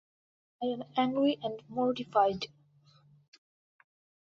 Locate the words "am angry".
0.73-1.37